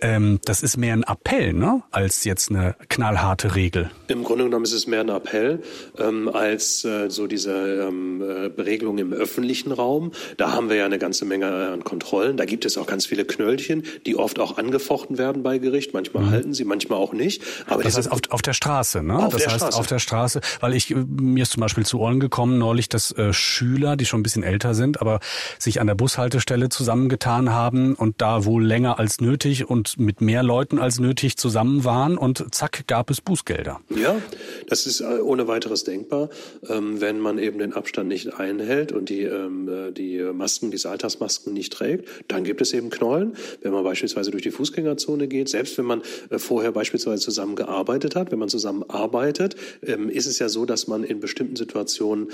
Ähm, 0.00 0.40
das 0.44 0.62
ist 0.62 0.76
mehr 0.76 0.92
ein 0.92 1.02
Appell, 1.02 1.52
ne, 1.52 1.82
als 1.90 2.24
jetzt 2.24 2.50
eine 2.50 2.76
knallharte 2.88 3.54
Regel. 3.54 3.90
Im 4.06 4.22
Grunde 4.22 4.44
genommen 4.44 4.64
ist 4.64 4.72
es 4.72 4.86
mehr 4.86 5.00
ein 5.00 5.08
Appell 5.08 5.60
ähm, 5.98 6.28
als 6.28 6.84
äh, 6.84 7.10
so 7.10 7.26
diese 7.26 7.88
ähm, 7.88 8.22
äh, 8.22 8.60
Regelung 8.60 8.98
im 8.98 9.12
öffentlichen 9.12 9.72
Raum. 9.72 10.12
Da 10.36 10.52
haben 10.52 10.68
wir 10.68 10.76
ja 10.76 10.86
eine 10.86 10.98
ganze 10.98 11.24
Menge 11.24 11.48
an 11.48 11.82
Kontrollen. 11.82 12.36
Da 12.36 12.44
gibt 12.44 12.64
es 12.64 12.78
auch 12.78 12.86
ganz 12.86 13.06
viele 13.06 13.24
Knöllchen, 13.24 13.82
die 14.06 14.16
oft 14.16 14.38
auch 14.38 14.56
angefochten 14.56 15.18
werden 15.18 15.42
bei 15.42 15.58
Gericht. 15.58 15.94
Manchmal 15.94 16.24
mhm. 16.24 16.30
halten 16.30 16.54
sie, 16.54 16.64
manchmal 16.64 16.98
auch 16.98 17.12
nicht. 17.12 17.42
Aber 17.66 17.82
das 17.82 17.96
heißt 17.96 18.10
auf, 18.12 18.20
auf 18.30 18.42
der 18.42 18.52
Straße, 18.52 19.02
ne? 19.02 19.18
Auf 19.18 19.32
das 19.32 19.42
der 19.42 19.52
heißt 19.52 19.60
Straße. 19.62 19.78
auf 19.78 19.86
der 19.86 19.98
Straße, 19.98 20.40
weil 20.60 20.74
ich 20.74 20.94
mir 20.94 21.42
ist 21.42 21.52
zum 21.52 21.60
Beispiel 21.60 21.84
zu 21.84 21.98
Ohren 21.98 22.20
gekommen 22.20 22.58
neulich, 22.58 22.88
dass 22.88 23.10
äh, 23.12 23.32
Schüler, 23.32 23.96
die 23.96 24.04
schon 24.04 24.20
ein 24.20 24.22
bisschen 24.22 24.42
älter 24.42 24.74
sind, 24.74 25.00
aber 25.00 25.20
sich 25.58 25.80
an 25.80 25.86
der 25.86 25.94
Bushaltestelle 25.94 26.68
zusammengetan 26.68 27.50
haben 27.50 27.94
und 27.94 28.20
da 28.20 28.44
wohl 28.44 28.64
länger 28.64 28.98
als 28.98 29.20
nötig 29.20 29.68
und 29.68 29.87
mit 29.96 30.20
mehr 30.20 30.42
Leuten 30.42 30.78
als 30.78 30.98
nötig 30.98 31.36
zusammen 31.36 31.84
waren 31.84 32.18
und 32.18 32.54
zack 32.54 32.86
gab 32.86 33.10
es 33.10 33.20
Bußgelder. 33.20 33.80
Ja, 33.88 34.20
das 34.68 34.86
ist 34.86 35.00
äh, 35.00 35.20
ohne 35.20 35.48
weiteres 35.48 35.84
denkbar, 35.84 36.28
ähm, 36.68 37.00
wenn 37.00 37.20
man 37.20 37.38
eben 37.38 37.58
den 37.58 37.72
Abstand 37.72 38.08
nicht 38.08 38.34
einhält 38.34 38.92
und 38.92 39.08
die, 39.08 39.22
ähm, 39.22 39.68
äh, 39.68 39.92
die 39.92 40.18
Masken, 40.32 40.70
diese 40.70 40.90
Alltagsmasken 40.90 41.52
nicht 41.52 41.72
trägt, 41.72 42.08
dann 42.28 42.44
gibt 42.44 42.60
es 42.60 42.72
eben 42.72 42.90
Knollen. 42.90 43.34
Wenn 43.62 43.72
man 43.72 43.84
beispielsweise 43.84 44.30
durch 44.30 44.42
die 44.42 44.50
Fußgängerzone 44.50 45.28
geht, 45.28 45.48
selbst 45.48 45.78
wenn 45.78 45.86
man 45.86 46.02
äh, 46.30 46.38
vorher 46.38 46.72
beispielsweise 46.72 47.22
zusammen 47.22 47.56
gearbeitet 47.56 48.16
hat, 48.16 48.30
wenn 48.32 48.38
man 48.38 48.48
zusammen 48.48 48.84
arbeitet, 48.88 49.56
ähm, 49.82 50.08
ist 50.08 50.26
es 50.26 50.38
ja 50.38 50.48
so, 50.48 50.66
dass 50.66 50.88
man 50.88 51.04
in 51.04 51.20
bestimmten 51.20 51.56
Situationen 51.56 52.28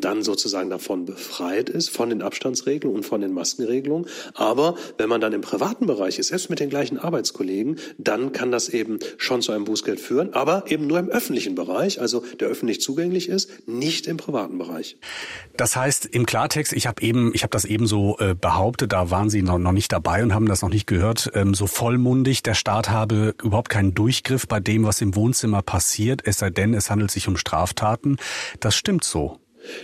dann 0.00 0.22
sozusagen 0.22 0.70
davon 0.70 1.04
befreit 1.04 1.68
ist, 1.68 1.90
von 1.90 2.08
den 2.08 2.22
Abstandsregeln 2.22 2.94
und 2.94 3.04
von 3.04 3.20
den 3.20 3.32
Maskenregelungen. 3.32 4.08
Aber 4.34 4.76
wenn 4.98 5.08
man 5.08 5.20
dann 5.20 5.32
im 5.32 5.40
privaten 5.40 5.86
Bereich 5.86 6.18
ist, 6.18 6.28
selbst 6.28 6.50
mit 6.50 6.60
den 6.60 6.70
gleichen 6.70 6.95
möglichen 6.96 6.98
Arbeitskollegen, 6.98 7.78
dann 7.98 8.32
kann 8.32 8.50
das 8.50 8.68
eben 8.68 8.98
schon 9.18 9.42
zu 9.42 9.52
einem 9.52 9.64
Bußgeld 9.64 10.00
führen, 10.00 10.32
aber 10.34 10.64
eben 10.70 10.86
nur 10.86 10.98
im 10.98 11.08
öffentlichen 11.08 11.54
Bereich, 11.54 12.00
also 12.00 12.22
der 12.40 12.48
öffentlich 12.48 12.80
zugänglich 12.80 13.28
ist, 13.28 13.68
nicht 13.68 14.06
im 14.06 14.16
privaten 14.16 14.58
Bereich. 14.58 14.96
Das 15.56 15.76
heißt 15.76 16.06
im 16.06 16.26
Klartext, 16.26 16.72
ich 16.72 16.86
habe 16.86 17.02
eben, 17.02 17.32
ich 17.34 17.42
habe 17.42 17.50
das 17.50 17.64
eben 17.64 17.86
so 17.86 18.16
äh, 18.18 18.34
behauptet, 18.34 18.92
da 18.92 19.10
waren 19.10 19.30
Sie 19.30 19.42
noch, 19.42 19.58
noch 19.58 19.72
nicht 19.72 19.92
dabei 19.92 20.22
und 20.22 20.34
haben 20.34 20.46
das 20.46 20.62
noch 20.62 20.70
nicht 20.70 20.86
gehört, 20.86 21.30
ähm, 21.34 21.54
so 21.54 21.66
vollmundig, 21.66 22.42
der 22.42 22.54
Staat 22.54 22.90
habe 22.90 23.34
überhaupt 23.42 23.68
keinen 23.68 23.94
Durchgriff 23.94 24.46
bei 24.48 24.60
dem, 24.60 24.84
was 24.84 25.00
im 25.00 25.14
Wohnzimmer 25.14 25.62
passiert, 25.62 26.22
es 26.24 26.38
sei 26.38 26.50
denn, 26.50 26.74
es 26.74 26.90
handelt 26.90 27.10
sich 27.10 27.28
um 27.28 27.36
Straftaten. 27.36 28.16
Das 28.60 28.74
stimmt 28.74 29.04
so. 29.04 29.38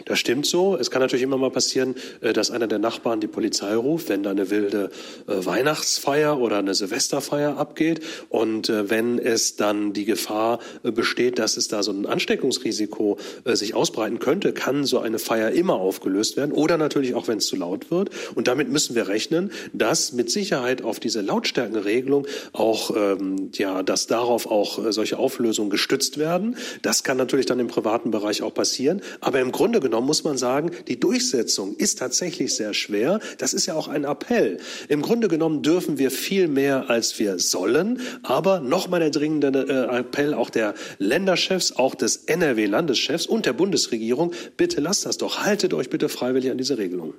Das 0.04 0.18
stimmt 0.18 0.46
so. 0.46 0.76
Es 0.76 0.90
kann 0.90 1.00
natürlich 1.00 1.22
immer 1.22 1.36
mal 1.36 1.50
passieren, 1.50 1.94
äh, 2.20 2.32
dass 2.32 2.50
einer 2.50 2.66
der 2.66 2.78
Nachbarn 2.78 3.20
die 3.20 3.26
Polizei 3.26 3.74
ruft, 3.74 4.08
wenn 4.08 4.22
da 4.22 4.30
eine 4.30 4.50
wilde 4.50 4.90
äh, 5.26 5.44
Weihnachtsfeier 5.44 6.38
oder 6.38 6.58
eine 6.58 6.74
Silvesterfeier 6.74 7.56
abgeht. 7.56 8.00
Und 8.28 8.68
äh, 8.68 8.90
wenn 8.90 9.18
es 9.18 9.56
dann 9.56 9.92
die 9.92 10.04
Gefahr 10.04 10.58
besteht, 10.82 11.38
dass 11.38 11.56
es 11.56 11.68
da 11.68 11.82
so 11.82 11.92
ein 11.92 12.06
Ansteckungsrisiko 12.06 13.18
sich 13.44 13.74
ausbreiten 13.74 14.18
könnte, 14.18 14.52
kann 14.52 14.84
so 14.84 14.98
eine 14.98 15.18
Feier 15.18 15.50
immer 15.50 15.74
aufgelöst 15.74 16.36
werden. 16.36 16.52
Oder 16.52 16.78
natürlich 16.78 17.14
auch, 17.14 17.28
wenn 17.28 17.38
es 17.38 17.46
zu 17.46 17.56
laut 17.56 17.90
wird. 17.90 18.10
Und 18.34 18.48
damit 18.48 18.68
müssen 18.68 18.94
wir 18.94 19.08
rechnen, 19.08 19.52
dass 19.72 20.12
mit 20.12 20.30
Sicherheit 20.30 20.82
auf 20.82 21.00
diese 21.00 21.20
Lautstärkenregelung 21.20 22.26
auch, 22.52 22.94
ähm, 22.96 23.50
ja, 23.54 23.82
dass 23.82 24.06
darauf 24.06 24.46
auch 24.50 24.92
solche 24.92 25.18
Auflösungen 25.18 25.70
gestützt 25.70 26.18
werden. 26.18 26.56
Das 26.82 27.04
kann 27.04 27.16
natürlich 27.16 27.46
dann 27.46 27.60
im 27.60 27.68
privaten 27.68 28.10
Bereich 28.10 28.42
auch 28.42 28.54
passieren. 28.54 29.02
Aber 29.20 29.40
im 29.40 29.52
Grunde 29.52 29.71
Grunde 29.72 29.88
genommen 29.88 30.06
muss 30.06 30.22
man 30.22 30.36
sagen, 30.36 30.70
die 30.86 31.00
Durchsetzung 31.00 31.74
ist 31.76 31.98
tatsächlich 31.98 32.54
sehr 32.54 32.74
schwer. 32.74 33.20
Das 33.38 33.54
ist 33.54 33.64
ja 33.64 33.72
auch 33.72 33.88
ein 33.88 34.04
Appell. 34.04 34.58
Im 34.90 35.00
Grunde 35.00 35.28
genommen 35.28 35.62
dürfen 35.62 35.96
wir 35.96 36.10
viel 36.10 36.46
mehr, 36.46 36.90
als 36.90 37.18
wir 37.18 37.38
sollen. 37.38 38.02
Aber 38.22 38.60
nochmal 38.60 39.00
der 39.00 39.08
dringende 39.08 39.48
äh, 39.48 39.96
Appell 40.00 40.34
auch 40.34 40.50
der 40.50 40.74
Länderchefs, 40.98 41.72
auch 41.72 41.94
des 41.94 42.16
NRW-Landeschefs 42.26 43.24
und 43.24 43.46
der 43.46 43.54
Bundesregierung. 43.54 44.34
Bitte 44.58 44.82
lasst 44.82 45.06
das 45.06 45.16
doch. 45.16 45.42
Haltet 45.42 45.72
euch 45.72 45.88
bitte 45.88 46.10
freiwillig 46.10 46.50
an 46.50 46.58
diese 46.58 46.76
Regelung. 46.76 47.14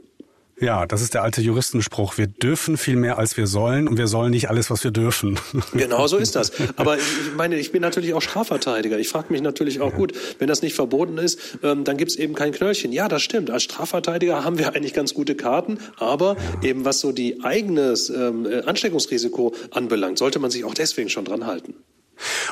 Ja, 0.60 0.86
das 0.86 1.02
ist 1.02 1.14
der 1.14 1.24
alte 1.24 1.42
Juristenspruch. 1.42 2.18
Wir 2.18 2.28
dürfen 2.28 2.78
viel 2.78 2.96
mehr, 2.96 3.18
als 3.18 3.38
wir 3.38 3.48
sollen 3.48 3.88
und 3.88 3.98
wir 3.98 4.08
sollen 4.08 4.32
nicht 4.32 4.50
alles, 4.50 4.70
was 4.70 4.84
wir 4.84 4.92
dürfen. 4.92 5.40
Genau 5.74 6.08
so 6.08 6.18
ist 6.18 6.36
das. 6.36 6.52
Aber 6.76 6.98
ich 6.98 7.04
meine, 7.36 7.58
ich 7.58 7.72
bin 7.72 7.82
natürlich 7.82 8.14
auch 8.14 8.22
Strafverteidiger. 8.22 9.00
Ich 9.00 9.10
frage 9.10 9.34
mich 9.34 9.42
natürlich 9.42 9.82
auch, 9.82 9.94
gut, 9.94 10.14
wenn 10.40 10.48
das 10.48 10.62
nicht 10.62 10.76
verboten 10.76 11.18
ist, 11.18 11.58
ähm, 11.64 11.84
dann 11.84 11.98
gibt's 11.98 12.16
eben 12.16 12.36
kein 12.36 12.52
Knöllchen. 12.52 12.92
Ja, 12.92 13.08
das 13.08 13.22
stimmt. 13.22 13.50
Als 13.50 13.64
Strafverteidiger 13.64 14.44
haben 14.44 14.58
wir 14.58 14.76
eigentlich 14.76 14.94
ganz 14.94 15.14
gute 15.14 15.36
Karten. 15.36 15.80
Aber 15.98 16.38
ja. 16.62 16.70
eben 16.70 16.86
was 16.86 17.00
so 17.00 17.12
die 17.12 17.44
eigenes 17.44 18.10
ähm, 18.10 18.46
äh, 18.46 18.62
Ansteckungsrisiko 18.62 19.54
anbelangt, 19.72 20.18
sollte 20.20 20.40
man 20.40 20.52
sich 20.52 20.64
auch 20.64 20.74
deswegen 20.74 21.10
schon 21.10 21.26
dran 21.26 21.46
halten. 21.46 21.76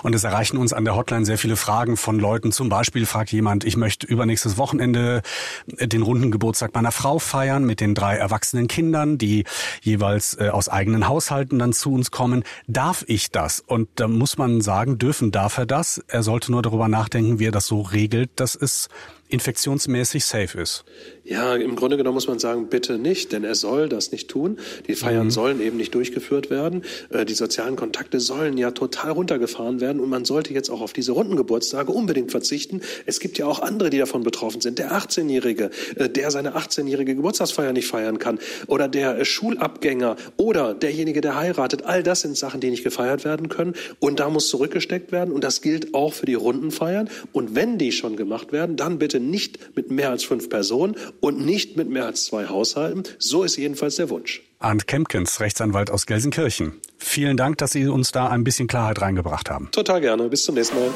Und 0.03 0.15
es 0.15 0.23
erreichen 0.23 0.57
uns 0.57 0.73
an 0.73 0.85
der 0.85 0.95
Hotline 0.95 1.25
sehr 1.25 1.37
viele 1.37 1.55
Fragen 1.55 1.97
von 1.97 2.19
Leuten. 2.19 2.51
Zum 2.51 2.69
Beispiel 2.69 3.05
fragt 3.05 3.31
jemand, 3.31 3.63
ich 3.63 3.77
möchte 3.77 4.07
übernächstes 4.07 4.57
Wochenende 4.57 5.21
den 5.67 6.01
runden 6.01 6.31
Geburtstag 6.31 6.73
meiner 6.73 6.91
Frau 6.91 7.19
feiern 7.19 7.65
mit 7.65 7.79
den 7.79 7.95
drei 7.95 8.15
erwachsenen 8.15 8.67
Kindern, 8.67 9.17
die 9.17 9.45
jeweils 9.81 10.37
äh, 10.39 10.49
aus 10.49 10.69
eigenen 10.69 11.07
Haushalten 11.07 11.59
dann 11.59 11.73
zu 11.73 11.93
uns 11.93 12.11
kommen. 12.11 12.43
Darf 12.67 13.03
ich 13.07 13.31
das? 13.31 13.59
Und 13.59 13.89
da 13.95 14.07
muss 14.07 14.37
man 14.37 14.61
sagen, 14.61 14.97
dürfen 14.97 15.31
darf 15.31 15.57
er 15.57 15.65
das. 15.65 16.01
Er 16.07 16.23
sollte 16.23 16.51
nur 16.51 16.61
darüber 16.61 16.87
nachdenken, 16.87 17.39
wie 17.39 17.47
er 17.47 17.51
das 17.51 17.67
so 17.67 17.81
regelt, 17.81 18.31
dass 18.39 18.55
es 18.55 18.89
infektionsmäßig 19.31 20.25
safe 20.25 20.59
ist. 20.59 20.83
Ja, 21.23 21.55
im 21.55 21.75
Grunde 21.75 21.97
genommen 21.97 22.15
muss 22.15 22.27
man 22.27 22.39
sagen, 22.39 22.67
bitte 22.67 22.97
nicht, 22.97 23.31
denn 23.31 23.43
er 23.43 23.55
soll 23.55 23.87
das 23.87 24.11
nicht 24.11 24.27
tun. 24.27 24.57
Die 24.87 24.95
Feiern 24.95 25.27
mhm. 25.27 25.31
sollen 25.31 25.61
eben 25.61 25.77
nicht 25.77 25.95
durchgeführt 25.95 26.49
werden. 26.49 26.83
Äh, 27.09 27.25
die 27.25 27.33
sozialen 27.33 27.75
Kontakte 27.75 28.19
sollen 28.19 28.57
ja 28.57 28.71
total 28.71 29.11
runtergefahren 29.11 29.79
werden 29.79 30.01
und 30.01 30.09
man 30.09 30.25
sollte 30.25 30.53
jetzt 30.53 30.69
auch 30.69 30.81
auf 30.81 30.93
diese 30.93 31.13
runden 31.13 31.37
Geburtstage 31.37 31.91
unbedingt 31.91 32.31
verzichten. 32.31 32.81
Es 33.05 33.19
gibt 33.19 33.37
ja 33.37 33.45
auch 33.45 33.61
andere, 33.61 33.89
die 33.89 33.99
davon 33.99 34.23
betroffen 34.23 34.59
sind. 34.59 34.79
Der 34.79 34.91
18-Jährige, 34.91 35.69
äh, 35.95 36.09
der 36.09 36.31
seine 36.31 36.57
18-jährige 36.57 37.15
Geburtstagsfeier 37.15 37.71
nicht 37.71 37.87
feiern 37.87 38.19
kann 38.19 38.39
oder 38.67 38.89
der 38.89 39.19
äh, 39.19 39.25
Schulabgänger 39.25 40.17
oder 40.35 40.73
derjenige, 40.73 41.21
der 41.21 41.37
heiratet. 41.37 41.85
All 41.85 42.03
das 42.03 42.21
sind 42.21 42.35
Sachen, 42.35 42.59
die 42.59 42.69
nicht 42.69 42.83
gefeiert 42.83 43.23
werden 43.23 43.47
können 43.47 43.75
und 43.99 44.19
da 44.19 44.29
muss 44.29 44.49
zurückgesteckt 44.49 45.13
werden 45.13 45.31
und 45.31 45.45
das 45.45 45.61
gilt 45.61 45.93
auch 45.93 46.13
für 46.13 46.25
die 46.25 46.33
runden 46.33 46.71
Feiern. 46.71 47.09
Und 47.31 47.55
wenn 47.55 47.77
die 47.77 47.93
schon 47.93 48.17
gemacht 48.17 48.51
werden, 48.51 48.75
dann 48.75 48.99
bitte 48.99 49.20
nicht 49.29 49.75
mit 49.75 49.91
mehr 49.91 50.09
als 50.09 50.23
fünf 50.23 50.49
Personen 50.49 50.95
und 51.19 51.45
nicht 51.45 51.77
mit 51.77 51.89
mehr 51.89 52.05
als 52.05 52.25
zwei 52.25 52.47
Haushalten. 52.47 53.03
So 53.19 53.43
ist 53.43 53.57
jedenfalls 53.57 53.97
der 53.97 54.09
Wunsch. 54.09 54.41
Arndt 54.59 54.87
Kempkens, 54.87 55.39
Rechtsanwalt 55.39 55.89
aus 55.89 56.05
Gelsenkirchen. 56.05 56.73
Vielen 56.97 57.37
Dank, 57.37 57.57
dass 57.57 57.71
Sie 57.71 57.87
uns 57.87 58.11
da 58.11 58.27
ein 58.27 58.43
bisschen 58.43 58.67
Klarheit 58.67 59.01
reingebracht 59.01 59.49
haben. 59.49 59.69
Total 59.71 60.01
gerne. 60.01 60.29
Bis 60.29 60.43
zum 60.43 60.55
nächsten 60.55 60.75
Mal. 60.75 60.89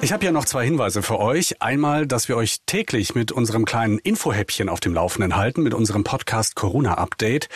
Ich 0.00 0.12
habe 0.12 0.24
ja 0.24 0.32
noch 0.32 0.46
zwei 0.46 0.64
Hinweise 0.64 1.00
für 1.00 1.20
euch. 1.20 1.62
Einmal, 1.62 2.08
dass 2.08 2.28
wir 2.28 2.36
euch 2.36 2.56
täglich 2.66 3.14
mit 3.14 3.30
unserem 3.30 3.64
kleinen 3.64 3.98
Infohäppchen 3.98 4.68
auf 4.68 4.80
dem 4.80 4.94
Laufenden 4.94 5.36
halten, 5.36 5.62
mit 5.62 5.74
unserem 5.74 6.02
Podcast 6.02 6.56
Corona 6.56 6.94
Update. 6.94 7.48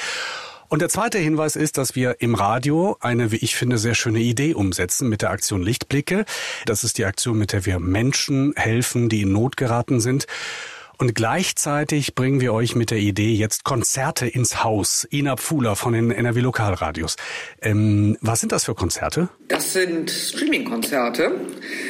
Und 0.68 0.82
der 0.82 0.88
zweite 0.88 1.18
Hinweis 1.18 1.56
ist, 1.56 1.78
dass 1.78 1.94
wir 1.94 2.16
im 2.20 2.34
Radio 2.34 2.96
eine, 3.00 3.30
wie 3.30 3.36
ich 3.36 3.54
finde, 3.54 3.78
sehr 3.78 3.94
schöne 3.94 4.20
Idee 4.20 4.54
umsetzen 4.54 5.08
mit 5.08 5.22
der 5.22 5.30
Aktion 5.30 5.62
Lichtblicke. 5.62 6.24
Das 6.64 6.84
ist 6.84 6.98
die 6.98 7.04
Aktion, 7.04 7.38
mit 7.38 7.52
der 7.52 7.66
wir 7.66 7.78
Menschen 7.78 8.52
helfen, 8.56 9.08
die 9.08 9.22
in 9.22 9.32
Not 9.32 9.56
geraten 9.56 10.00
sind. 10.00 10.26
Und 10.98 11.14
gleichzeitig 11.14 12.14
bringen 12.14 12.40
wir 12.40 12.54
euch 12.54 12.74
mit 12.74 12.90
der 12.90 12.98
Idee 12.98 13.34
jetzt 13.34 13.64
Konzerte 13.64 14.26
ins 14.26 14.64
Haus. 14.64 15.06
Ina 15.12 15.36
Pfuler 15.36 15.76
von 15.76 15.92
den 15.92 16.10
NRW 16.10 16.40
Lokalradios. 16.40 17.16
Ähm, 17.60 18.16
was 18.22 18.40
sind 18.40 18.52
das 18.52 18.64
für 18.64 18.74
Konzerte? 18.74 19.28
Das 19.48 19.74
sind 19.74 20.10
Streaming-Konzerte. 20.10 21.32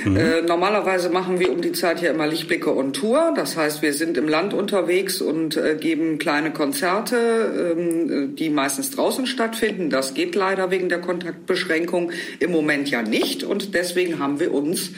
Mhm. 0.04 0.16
Äh, 0.16 0.42
normalerweise 0.42 1.08
machen 1.08 1.38
wir 1.38 1.52
um 1.52 1.62
die 1.62 1.70
Zeit 1.70 2.02
ja 2.02 2.10
immer 2.10 2.26
Lichtblicke 2.26 2.74
on 2.76 2.92
Tour. 2.92 3.32
Das 3.36 3.56
heißt, 3.56 3.80
wir 3.80 3.92
sind 3.92 4.16
im 4.16 4.28
Land 4.28 4.52
unterwegs 4.54 5.20
und 5.20 5.56
äh, 5.56 5.76
geben 5.78 6.18
kleine 6.18 6.52
Konzerte, 6.52 7.74
ähm, 7.76 8.34
die 8.34 8.50
meistens 8.50 8.90
draußen 8.90 9.28
stattfinden. 9.28 9.88
Das 9.88 10.14
geht 10.14 10.34
leider 10.34 10.72
wegen 10.72 10.88
der 10.88 11.00
Kontaktbeschränkung 11.00 12.10
im 12.40 12.50
Moment 12.50 12.90
ja 12.90 13.02
nicht. 13.02 13.44
Und 13.44 13.72
deswegen 13.74 14.18
haben 14.18 14.40
wir 14.40 14.52
uns 14.52 14.90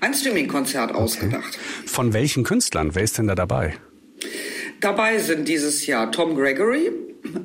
ein 0.00 0.12
Streaming-Konzert 0.12 0.90
okay. 0.90 1.00
ausgedacht. 1.00 1.58
Von 1.86 2.12
welchen 2.12 2.42
Künstlern? 2.42 2.96
Wer 2.96 3.04
ist 3.04 3.16
denn 3.18 3.28
da 3.28 3.43
dabei? 3.44 3.74
Dabei 4.80 5.18
sind 5.18 5.48
dieses 5.48 5.86
Jahr 5.86 6.10
Tom 6.10 6.34
Gregory, 6.34 6.90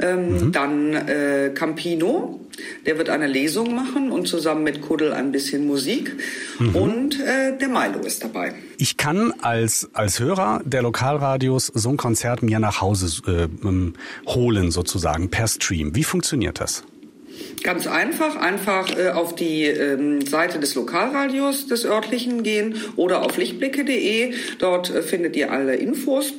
ähm, 0.02 0.48
mhm. 0.48 0.52
dann 0.52 0.94
äh, 0.94 1.52
Campino, 1.54 2.42
der 2.86 2.98
wird 2.98 3.10
eine 3.10 3.28
Lesung 3.28 3.74
machen 3.74 4.12
und 4.12 4.28
zusammen 4.28 4.64
mit 4.64 4.82
Kuddel 4.82 5.14
ein 5.14 5.32
bisschen 5.32 5.66
Musik. 5.66 6.16
Mhm. 6.60 6.76
Und 6.76 7.20
äh, 7.20 7.58
der 7.58 7.70
Milo 7.70 8.00
ist 8.06 8.24
dabei. 8.24 8.54
Ich 8.78 8.98
kann 8.98 9.34
als, 9.42 9.90
als 9.94 10.20
Hörer 10.20 10.62
der 10.66 10.82
Lokalradios 10.82 11.68
so 11.68 11.90
ein 11.90 11.98
Konzert 11.98 12.44
mir 12.44 12.60
nach 12.60 12.82
Hause 12.82 13.22
äh, 13.28 13.48
ähm, 13.66 13.94
holen, 14.26 14.72
sozusagen, 14.72 15.30
per 15.30 15.48
Stream. 15.48 15.96
Wie 15.96 16.04
funktioniert 16.04 16.60
das? 16.60 16.84
Ganz 17.64 17.88
einfach, 17.88 18.36
einfach 18.36 18.98
äh, 18.98 19.10
auf 19.10 19.36
die 19.36 19.66
ähm, 19.66 20.26
Seite 20.26 20.60
des 20.60 20.76
Lokalradios 20.76 21.68
des 21.68 21.86
örtlichen 21.86 22.44
gehen 22.44 22.76
oder 22.96 23.24
auf 23.24 23.38
lichtblicke.de. 23.38 24.34
Dort 24.60 24.90
äh, 24.90 25.02
findet 25.02 25.36
ihr 25.36 25.52
alle 25.52 25.76
Infos. 25.76 26.34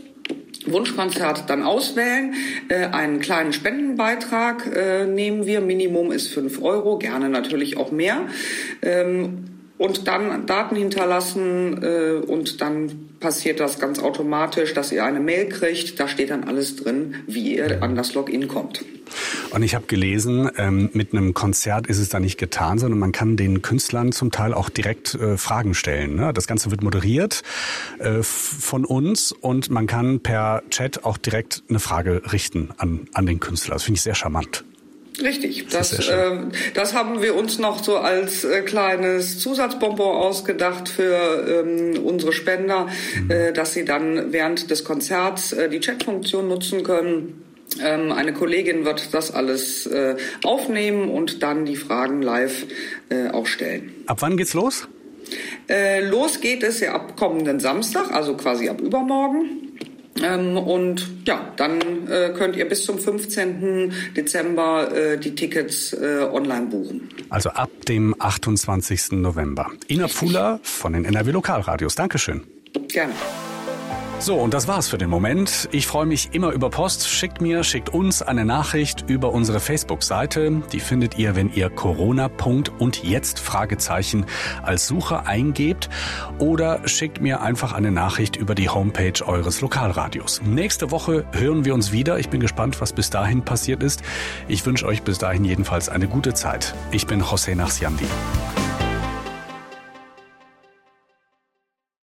Wunschkonzert 0.66 1.48
dann 1.48 1.62
auswählen. 1.62 2.34
Äh, 2.68 2.86
einen 2.86 3.20
kleinen 3.20 3.52
Spendenbeitrag 3.52 4.66
äh, 4.74 5.06
nehmen 5.06 5.46
wir. 5.46 5.60
Minimum 5.60 6.12
ist 6.12 6.28
fünf 6.28 6.62
Euro, 6.62 6.98
gerne 6.98 7.28
natürlich 7.28 7.76
auch 7.76 7.92
mehr. 7.92 8.26
Ähm, 8.82 9.49
und 9.80 10.06
dann 10.06 10.44
Daten 10.44 10.76
hinterlassen 10.76 11.82
äh, 11.82 12.12
und 12.26 12.60
dann 12.60 13.08
passiert 13.18 13.60
das 13.60 13.78
ganz 13.78 13.98
automatisch, 13.98 14.74
dass 14.74 14.92
ihr 14.92 15.02
eine 15.04 15.20
Mail 15.20 15.48
kriegt. 15.48 15.98
Da 15.98 16.06
steht 16.06 16.28
dann 16.28 16.44
alles 16.44 16.76
drin, 16.76 17.14
wie 17.26 17.56
ihr 17.56 17.82
an 17.82 17.96
das 17.96 18.12
Login 18.12 18.46
kommt. 18.46 18.84
Und 19.52 19.62
ich 19.62 19.74
habe 19.74 19.86
gelesen, 19.86 20.50
ähm, 20.58 20.90
mit 20.92 21.14
einem 21.14 21.32
Konzert 21.32 21.86
ist 21.86 21.96
es 21.96 22.10
da 22.10 22.20
nicht 22.20 22.36
getan, 22.36 22.78
sondern 22.78 22.98
man 22.98 23.12
kann 23.12 23.38
den 23.38 23.62
Künstlern 23.62 24.12
zum 24.12 24.30
Teil 24.30 24.52
auch 24.52 24.68
direkt 24.68 25.14
äh, 25.14 25.38
Fragen 25.38 25.72
stellen. 25.72 26.14
Ne? 26.14 26.34
Das 26.34 26.46
Ganze 26.46 26.70
wird 26.70 26.82
moderiert 26.82 27.42
äh, 28.00 28.22
von 28.22 28.84
uns 28.84 29.32
und 29.32 29.70
man 29.70 29.86
kann 29.86 30.20
per 30.20 30.62
Chat 30.68 31.04
auch 31.04 31.16
direkt 31.16 31.62
eine 31.70 31.80
Frage 31.80 32.20
richten 32.30 32.68
an, 32.76 33.08
an 33.14 33.24
den 33.24 33.40
Künstler. 33.40 33.76
Das 33.76 33.84
finde 33.84 33.96
ich 33.96 34.02
sehr 34.02 34.14
charmant. 34.14 34.62
Richtig, 35.18 35.66
das, 35.68 35.90
das, 35.90 36.08
äh, 36.08 36.30
das 36.74 36.94
haben 36.94 37.20
wir 37.20 37.34
uns 37.34 37.58
noch 37.58 37.82
so 37.82 37.96
als 37.96 38.44
äh, 38.44 38.62
kleines 38.62 39.38
Zusatzbonbon 39.38 40.16
ausgedacht 40.16 40.88
für 40.88 41.64
ähm, 41.66 42.02
unsere 42.04 42.32
Spender, 42.32 42.86
mhm. 43.22 43.30
äh, 43.30 43.52
dass 43.52 43.74
sie 43.74 43.84
dann 43.84 44.32
während 44.32 44.70
des 44.70 44.84
Konzerts 44.84 45.52
äh, 45.52 45.68
die 45.68 45.80
Chatfunktion 45.80 46.48
nutzen 46.48 46.84
können. 46.84 47.42
Ähm, 47.82 48.12
eine 48.12 48.32
Kollegin 48.32 48.84
wird 48.84 49.12
das 49.12 49.32
alles 49.32 49.86
äh, 49.86 50.16
aufnehmen 50.44 51.10
und 51.10 51.42
dann 51.42 51.66
die 51.66 51.76
Fragen 51.76 52.22
live 52.22 52.66
äh, 53.10 53.28
auch 53.30 53.46
stellen. 53.46 53.92
Ab 54.06 54.18
wann 54.20 54.36
geht's 54.36 54.54
los? 54.54 54.88
Los 56.10 56.40
geht 56.40 56.64
es 56.64 56.80
ja 56.80 56.92
ab 56.92 57.16
kommenden 57.16 57.60
Samstag, 57.60 58.10
also 58.10 58.36
quasi 58.36 58.68
ab 58.68 58.80
übermorgen. 58.80 59.69
Ähm, 60.22 60.56
und 60.56 61.08
ja, 61.26 61.52
dann 61.56 62.08
äh, 62.08 62.32
könnt 62.36 62.56
ihr 62.56 62.68
bis 62.68 62.84
zum 62.84 62.98
15. 62.98 63.92
Dezember 64.16 64.94
äh, 64.94 65.18
die 65.18 65.34
Tickets 65.34 65.92
äh, 65.92 66.26
online 66.30 66.66
buchen. 66.66 67.08
Also 67.28 67.50
ab 67.50 67.70
dem 67.88 68.14
28. 68.18 69.12
November. 69.12 69.70
Ina 69.88 70.08
Pfuller 70.08 70.60
von 70.62 70.92
den 70.92 71.04
NRW 71.04 71.30
Lokalradios. 71.32 71.94
Dankeschön. 71.94 72.42
Gerne. 72.88 73.12
So, 74.20 74.36
und 74.36 74.52
das 74.52 74.68
war's 74.68 74.86
für 74.86 74.98
den 74.98 75.08
Moment. 75.08 75.66
Ich 75.72 75.86
freue 75.86 76.04
mich 76.04 76.34
immer 76.34 76.50
über 76.52 76.68
Post. 76.68 77.08
Schickt 77.08 77.40
mir, 77.40 77.64
schickt 77.64 77.88
uns 77.88 78.20
eine 78.20 78.44
Nachricht 78.44 79.06
über 79.08 79.32
unsere 79.32 79.60
Facebook-Seite. 79.60 80.62
Die 80.72 80.80
findet 80.80 81.16
ihr, 81.16 81.36
wenn 81.36 81.50
ihr 81.54 81.70
Corona. 81.70 82.30
und 82.78 83.02
jetzt 83.02 83.40
Fragezeichen 83.40 84.26
als 84.62 84.86
Suche 84.86 85.26
eingebt. 85.26 85.88
Oder 86.38 86.86
schickt 86.86 87.22
mir 87.22 87.40
einfach 87.40 87.72
eine 87.72 87.90
Nachricht 87.90 88.36
über 88.36 88.54
die 88.54 88.68
Homepage 88.68 89.26
eures 89.26 89.62
Lokalradios. 89.62 90.42
Nächste 90.44 90.90
Woche 90.90 91.24
hören 91.32 91.64
wir 91.64 91.72
uns 91.72 91.90
wieder. 91.90 92.18
Ich 92.18 92.28
bin 92.28 92.40
gespannt, 92.40 92.78
was 92.82 92.92
bis 92.92 93.08
dahin 93.08 93.42
passiert 93.42 93.82
ist. 93.82 94.02
Ich 94.48 94.66
wünsche 94.66 94.84
euch 94.84 95.02
bis 95.02 95.16
dahin 95.16 95.46
jedenfalls 95.46 95.88
eine 95.88 96.08
gute 96.08 96.34
Zeit. 96.34 96.74
Ich 96.90 97.06
bin 97.06 97.22
José 97.22 97.54
Nachsiandi. 97.54 98.04